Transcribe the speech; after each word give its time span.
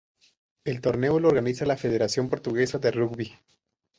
El 0.65 0.81
torneo 0.81 1.19
lo 1.19 1.27
organiza 1.27 1.67
la 1.67 1.77
Federación 1.77 2.27
Portuguesa 2.27 2.79
de 2.79 2.89
Rugby. 2.89 3.35